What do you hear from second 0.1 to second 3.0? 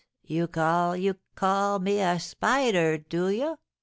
you call call me a spider